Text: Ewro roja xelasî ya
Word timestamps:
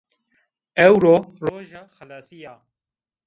Ewro 0.87 1.13
roja 1.45 1.81
xelasî 1.97 2.37
ya 2.45 2.55